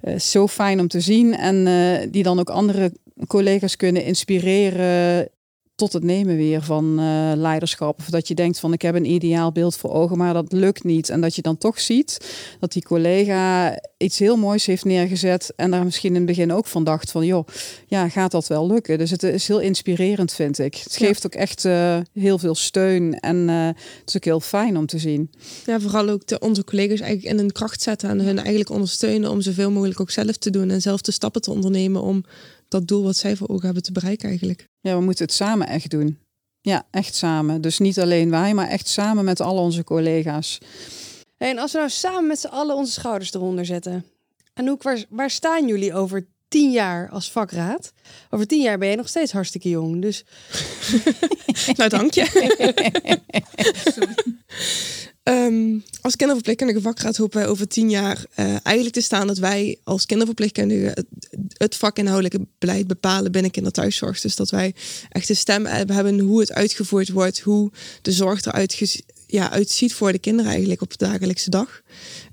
[0.00, 1.36] Eh, zo fijn om te zien.
[1.36, 2.92] En eh, die dan ook andere
[3.26, 5.28] collega's kunnen inspireren
[5.80, 7.98] tot het nemen weer van eh, leiderschap.
[7.98, 10.84] Of dat je denkt van ik heb een ideaal beeld voor ogen, maar dat lukt
[10.84, 11.08] niet.
[11.08, 12.18] En dat je dan toch ziet
[12.58, 15.52] dat die collega iets heel moois heeft neergezet.
[15.56, 17.46] En daar misschien in het begin ook van dacht van joh,
[17.86, 18.98] ja, gaat dat wel lukken?
[18.98, 20.74] Dus het is heel inspirerend, vind ik.
[20.74, 21.06] Het Ja.
[21.06, 23.20] geeft ook echt eh, heel veel steun.
[23.20, 25.30] En eh, het is ook heel fijn om te zien.
[25.66, 29.30] Ja, vooral ook de, onze collega's eigenlijk in hun kracht zetten en hun eigenlijk ondersteunen
[29.30, 32.24] om zoveel mogelijk ook zelf te doen en zelf de stappen te ondernemen om
[32.70, 34.68] dat doel wat zij voor ogen hebben te bereiken eigenlijk.
[34.80, 36.18] Ja, we moeten het samen echt doen.
[36.60, 37.60] Ja, echt samen.
[37.60, 40.58] Dus niet alleen wij, maar echt samen met al onze collega's.
[41.36, 44.04] En als we nou samen met z'n allen onze schouders eronder zetten.
[44.54, 47.92] Anouk, waar, waar staan jullie over tien jaar als vakraad?
[48.30, 50.02] Over tien jaar ben je nog steeds hartstikke jong.
[50.02, 50.24] Dus
[51.76, 52.26] nou, dank je.
[55.30, 59.78] Ehm, als kinderverpleegkundige vakraad hopen wij over tien jaar eh, eigenlijk te staan dat wij
[59.84, 61.06] als kinderverpleegkundigen het,
[61.56, 64.20] het vakinhoudelijke beleid bepalen binnen kinderthuiszorg.
[64.20, 64.74] Dus dat wij
[65.08, 67.70] echt een stem hebben hoe het uitgevoerd wordt, hoe
[68.02, 68.74] de zorg eruit
[69.30, 71.82] ja, uitziet voor de kinderen eigenlijk op de dagelijkse dag.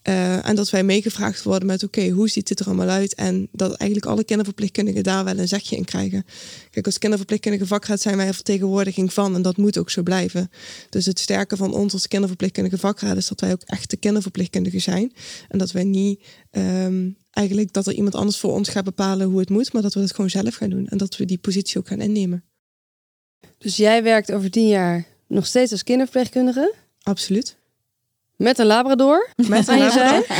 [0.01, 3.15] Eh, en dat wij meegevraagd worden met oké, hoe ziet dit er allemaal uit?
[3.15, 6.25] En dat eigenlijk alle kinderverpleegkundigen daar wel een zegje in krijgen.
[6.69, 10.49] Kijk, als kinderverpleegkundige vakraad zijn wij een vertegenwoordiging van en dat moet ook zo blijven.
[10.89, 15.13] Dus het sterke van ons als kinderverpleegkundige vakraad is dat wij ook echte kinderverpleegkundigen zijn.
[15.47, 19.39] En dat wij niet ehm, eigenlijk dat er iemand anders voor ons gaat bepalen hoe
[19.39, 20.87] het moet, maar dat we het gewoon zelf gaan doen.
[20.87, 22.43] En dat we die positie ook gaan innemen.
[23.57, 26.73] Dus jij werkt over tien jaar nog steeds als kinderverpleegkundige
[27.07, 27.57] Absoluut.
[28.35, 30.25] met een labrador Met een labrador.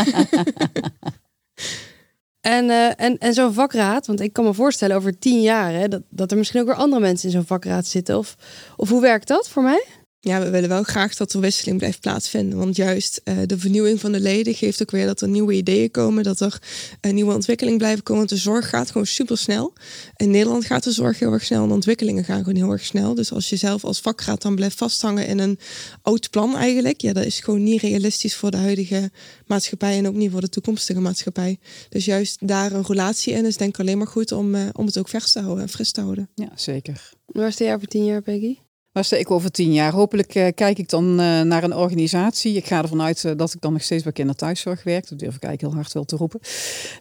[2.48, 5.88] En, eh, en, en zo'n vakraad, want ik kan me voorstellen over tien jaar hè,
[5.88, 8.18] dat, dat er misschien ook weer andere mensen in zo'n vakraad zitten.
[8.18, 8.36] Of,
[8.76, 9.86] of hoe werkt dat voor mij?
[10.28, 12.58] Ja, we willen wel graag dat er wisseling blijft plaatsvinden.
[12.58, 15.92] Want juist eh, de vernieuwing van de leden geeft ook weer dat er nieuwe ideeën
[15.92, 16.24] komen.
[16.24, 16.62] Dat er
[17.02, 18.28] een nieuwe ontwikkeling blijven komen.
[18.28, 19.74] Want de zorg gaat gewoon super snel.
[20.16, 21.62] In Nederland gaat de zorg heel erg snel.
[21.62, 23.16] En de ontwikkelingen gaan gewoon heel erg snel.
[23.16, 25.60] Dus als je zelf als vakraad dan blijft vasthangen in een
[26.02, 27.02] oud plan eigenlijk.
[27.02, 29.12] Ja, dat is gewoon niet realistisch voor de huidige
[29.46, 29.98] maatschappij.
[29.98, 31.60] En ook niet voor de toekomstige maatschappij.
[31.90, 34.86] Dus juist daar een relatie in is denk ik alleen maar goed om, eh, om
[34.86, 36.30] het ook vers te houden en fris te houden.
[36.36, 37.12] Ja, zeker.
[37.26, 38.58] Waar sta jij over tien jaar, Peggy?
[39.04, 39.94] Sta ik over tien jaar?
[39.94, 42.56] Hopelijk uh, kijk ik dan uh, naar een organisatie.
[42.56, 45.10] Ik ga ervan uit uh, dat ik dan nog steeds bij kinderthuiszorg werk.
[45.10, 46.40] Dat durf ik eigenlijk heel hard wel te roepen.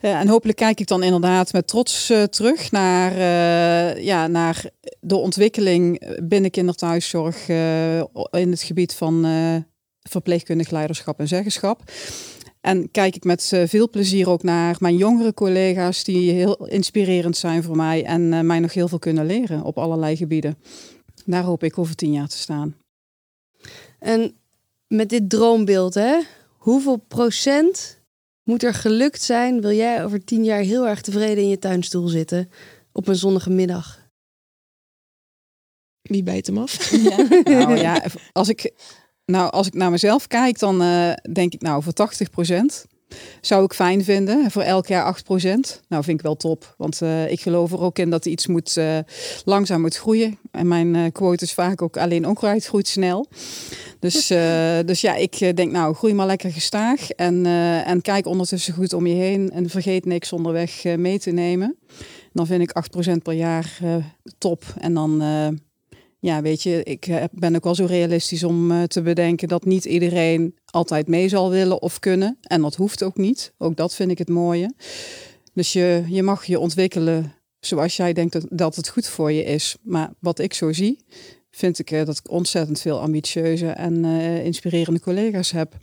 [0.01, 3.19] en hopelijk kijk ik dan inderdaad met trots terug naar,
[4.01, 7.49] ja, naar de ontwikkeling binnen kinderthuiszorg
[8.31, 9.27] in het gebied van
[10.03, 11.83] verpleegkundig leiderschap en zeggenschap.
[12.61, 17.63] En kijk ik met veel plezier ook naar mijn jongere collega's die heel inspirerend zijn
[17.63, 20.57] voor mij en mij nog heel veel kunnen leren op allerlei gebieden.
[21.27, 22.77] Daar hoop ik over tien jaar te staan.
[23.99, 24.37] En
[24.89, 26.21] met dit droombeeld, hè,
[26.57, 28.01] hoeveel procent
[28.43, 29.61] moet er gelukt zijn?
[29.61, 32.51] Wil jij over tien jaar heel erg tevreden in je tuinstoel zitten
[32.93, 34.05] op een zonnige middag?
[36.03, 36.91] Wie bijt hem af?
[36.91, 37.17] Ja.
[37.65, 38.73] nou ja, als ik,
[39.25, 42.87] nou, als ik naar mezelf kijk, dan uh, denk ik nou voor 80 procent.
[43.41, 44.51] Zou ik fijn vinden.
[44.51, 45.23] Voor elk jaar 8%.
[45.89, 46.75] Nou, vind ik wel top.
[46.77, 48.99] Want uh, ik geloof er ook in dat iets moet, uh,
[49.45, 50.39] langzaam moet groeien.
[50.51, 53.27] En mijn uh, quote is vaak ook alleen onkruid groeit snel.
[54.01, 54.27] Dus,
[54.91, 57.11] dus ja, ik denk nou, groei maar lekker gestaag.
[57.11, 57.47] En,
[57.87, 59.51] en kijk ondertussen goed om je heen.
[59.51, 61.77] En vergeet niks onderweg mee te nemen.
[62.33, 62.73] Dan vind ik
[63.11, 63.79] 8% per jaar
[64.39, 64.65] top.
[64.79, 65.23] En dan
[66.27, 69.65] ja, weet je, ik eh, ben ook wel zo realistisch om eh, te bedenken dat
[69.65, 72.39] niet iedereen altijd mee zal willen of kunnen.
[72.43, 73.53] En dat hoeft ook niet.
[73.59, 74.73] Ook dat vind ik het mooie.
[75.55, 79.77] Dus je, je mag je ontwikkelen zoals jij denkt dat, het goed voor je is.
[79.83, 80.99] Maar wat ik zo zie,
[81.51, 84.05] vind ik uh, dat ik ontzettend veel ambitieuze en
[84.45, 85.77] inspirerende collega's heb.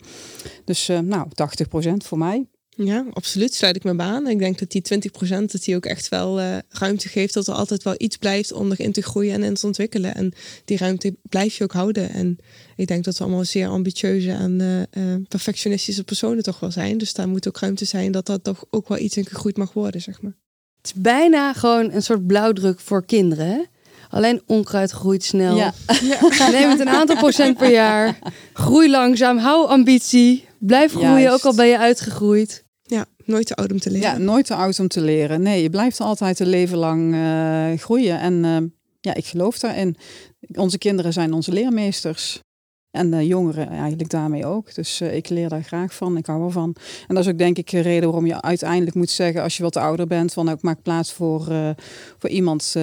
[0.66, 2.48] Dus nou, 80% voor mij.
[2.76, 3.54] Ja, absoluut.
[3.54, 4.28] Sluit ik me aan.
[4.28, 7.54] Ik denk dat die 20% dat die ook echt wel uh, ruimte geeft dat er
[7.54, 10.16] altijd wel iets blijft om erin te groeien en in te ontwikkelen.
[10.16, 10.34] En
[10.66, 12.10] die ruimte blijf je ook houden.
[12.10, 12.38] En
[12.76, 14.60] ik denk dat we allemaal zeer ambitieuze en
[14.98, 16.98] uh, perfectionistische personen toch wel zijn.
[16.98, 19.74] Dus daar moet ook ruimte zijn dat dat toch ook wel iets in gegroeid mag
[19.74, 20.36] worden, zeg maar.
[20.82, 23.48] Het is bijna gewoon een soort blauwdruk voor kinderen.
[23.48, 23.62] Hè?
[24.10, 25.56] Alleen onkruid groeit snel.
[25.56, 25.74] Ja.
[26.02, 26.50] ja.
[26.52, 28.20] Neem het een aantal procent per jaar.
[28.54, 29.38] Groei langzaam.
[29.38, 30.46] Hou ambitie.
[30.60, 32.63] Blijf groeien, ook al ben je uitgegroeid.
[33.26, 34.12] Nooit te oud om te leren.
[34.12, 35.42] Ja, nooit te oud om te leren.
[35.42, 38.20] Nee, je blijft altijd een leven lang uh, groeien.
[38.20, 38.58] En uh,
[39.02, 39.96] ja, ik geloof daarin.
[40.56, 42.42] Onze kinderen zijn onze leermeesters.
[42.92, 44.76] En de jongeren eigenlijk daarmee ook.
[44.76, 46.18] Dus uh, ik leer daar graag van.
[46.18, 46.76] Ik hou ervan.
[47.08, 49.42] En dat is ook denk ik de reden waarom je uiteindelijk moet zeggen...
[49.42, 51.46] als je wat ouder bent, van ik maak plaats voor,
[52.18, 52.76] voor iemand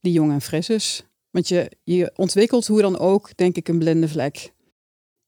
[0.00, 1.04] die jong en fris is.
[1.30, 4.52] Want je, je ontwikkelt hoe dan ook, denk ik, een blinde vlek.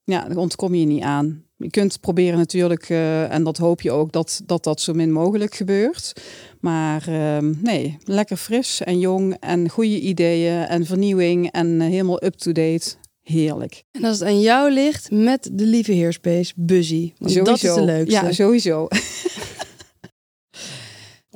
[0.04, 1.47] Ja, daar ontkom je niet aan.
[1.58, 5.12] Je kunt proberen natuurlijk, uh, en dat hoop je ook, dat dat, dat zo min
[5.12, 6.12] mogelijk gebeurt.
[6.60, 12.24] Maar uh, nee, lekker fris en jong en goede ideeën en vernieuwing en uh, helemaal
[12.24, 12.94] up-to-date.
[13.22, 13.82] Heerlijk.
[13.92, 17.12] En als het aan jou ligt, met de lieve heerspace, Buzzy.
[17.18, 17.44] Want sowieso.
[17.44, 18.26] dat is de leukste.
[18.26, 18.88] Ja, sowieso.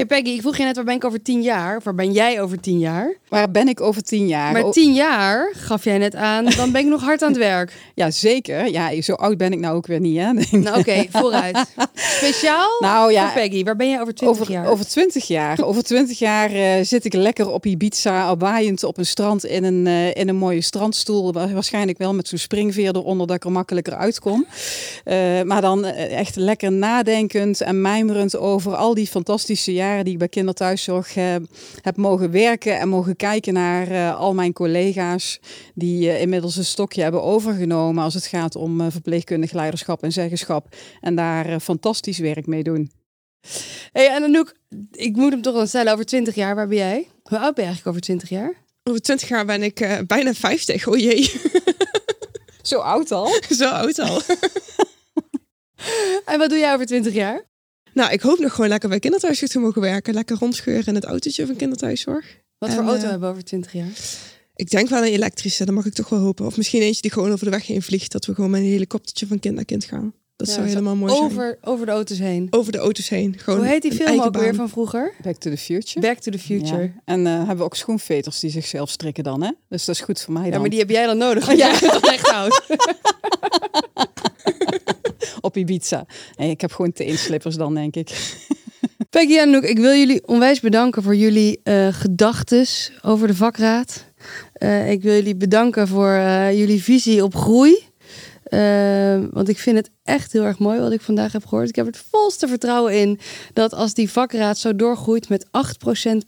[0.02, 1.76] Hey Peggy, ik vroeg je net waar ben ik over tien jaar?
[1.76, 3.16] Of waar ben jij over tien jaar?
[3.28, 4.52] Waar ben ik over tien jaar?
[4.52, 7.72] Maar tien jaar, gaf jij net aan, dan ben ik nog hard aan het werk.
[7.94, 8.70] Ja, zeker.
[8.70, 10.32] Ja, zo oud ben ik nou ook weer niet, hè?
[10.58, 11.64] Nou, oké, vooruit.
[11.94, 14.66] Speciaal nou, ja, voor Peggy, waar ben jij over twintig jaar?
[14.66, 15.64] Over twintig jaar.
[15.64, 19.64] Over twintig jaar uh, zit ik lekker op Ibiza, al waaiend op een strand in
[19.64, 21.32] een, uh, in een mooie strandstoel.
[21.32, 24.46] Waarschijnlijk wel met zo'n springveer eronder dat ik er makkelijker uitkom.
[25.04, 30.18] Uh, maar dan echt lekker nadenkend en mijmerend over al die fantastische jaren die ik
[30.18, 31.34] bij kinderthuiszorg uh,
[31.80, 35.40] heb mogen werken en mogen kijken naar uh, al mijn collega's
[35.74, 40.76] die uh, inmiddels een stokje hebben overgenomen als het gaat om verpleegkundig leiderschap en zeggenschap
[41.00, 42.90] en daar fantastisch werk mee doen.
[43.92, 44.54] Hey, en Anouk,
[44.92, 46.54] ik moet hem toch wel stellen over 20 jaar.
[46.54, 47.08] Waar ben jij?
[47.22, 48.54] Hoe oud ben je eigenlijk over 20 jaar?
[48.82, 50.88] Over 20 jaar ben ik bijna 50.
[50.88, 51.30] Oh jee.
[52.62, 53.28] Zo oud al?
[53.58, 54.20] Zo oud al.
[56.32, 57.50] en wat doe jij over 20 jaar?
[57.94, 60.14] Nou, ik hoop nog gewoon lekker bij kinderthuiszorg te mogen werken.
[60.14, 62.40] Lekker rondscheuren in het autootje van kinderthuiszorg.
[62.58, 63.90] Wat voor auto uh, hebben we over 20 jaar?
[64.54, 66.46] Ik denk wel een elektrische, dat mag ik toch wel hopen.
[66.46, 68.12] Of misschien eentje die gewoon over de weg heen vliegt.
[68.12, 70.14] Dat we gewoon met een helikoptertje van kind naar kind gaan.
[70.36, 71.56] Dat zou helemaal mooi over, zijn.
[71.60, 72.46] Over de auto's heen?
[72.50, 73.38] Over de auto's heen.
[73.38, 74.42] Gewoon Hoe heet die film ook baan.
[74.42, 75.14] weer van vroeger?
[75.22, 76.00] Back to the Future.
[76.00, 76.82] Back to the Future.
[76.82, 76.92] Ja.
[77.04, 79.50] En uh, hebben we ook schoenveters die zichzelf strikken dan, hè?
[79.68, 80.52] Dus dat is goed voor mij dan.
[80.52, 81.46] Ja, maar die heb jij dan nodig.
[81.46, 81.54] Ja.
[81.80, 82.62] jij bent echt oud.
[85.40, 86.06] Op Ibiza.
[86.36, 88.10] En ik heb gewoon teenslippers dan, denk ik.
[89.10, 94.04] Peggy en Noek, ik wil jullie onwijs bedanken voor jullie uh, gedachtes over de vakraad.
[94.58, 97.78] Uh, ik wil jullie bedanken voor uh, jullie visie op groei.
[99.30, 101.68] want ik vind het echt heel erg mooi wat ik vandaag heb gehoord.
[101.68, 103.18] Ik heb het volste vertrouwen in
[103.52, 105.50] dat als die vakraad zo doorgroeit met 8%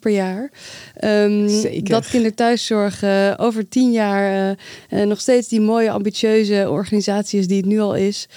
[0.01, 0.51] per jaar,
[1.05, 1.85] um, Zeker.
[1.85, 4.57] dat kinderthuiszorg uh, over tien jaar
[4.91, 8.29] uh, nog steeds die mooie, ambitieuze organisatie is die het nu al is.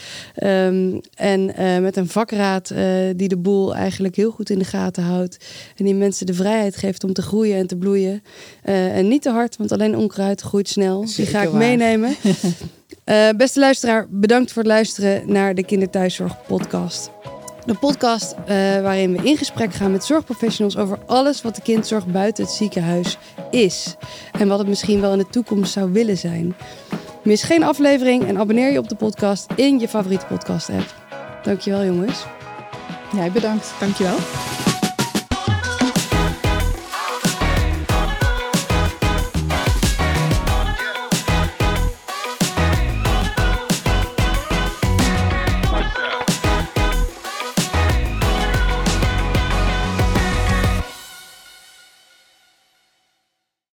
[0.43, 2.73] Um, en uh, met een vakraad
[3.15, 5.37] die de boel eigenlijk heel goed in de gaten houdt
[5.75, 8.23] en die mensen de vrijheid geeft om te groeien en te bloeien.
[8.63, 11.07] en niet te hard, want alleen onkruid groeit snel.
[11.07, 11.57] Zeker die ga ik waar.
[11.57, 12.15] meenemen.
[13.05, 17.11] Uh, beste luisteraar, bedankt voor het luisteren naar de Kinderthuiszorg podcast.
[17.65, 18.47] De podcast uh,
[18.81, 23.17] waarin we in gesprek gaan met zorgprofessionals over alles wat de kindzorg buiten het ziekenhuis
[23.51, 23.95] is.
[24.31, 26.55] En wat het misschien wel in de toekomst zou willen zijn.
[27.23, 30.95] Mis geen aflevering en abonneer je op de podcast in je favoriete podcast app.
[31.43, 32.25] Dankjewel jongens.
[33.13, 33.73] Jij bedankt.
[33.79, 34.17] Dankjewel.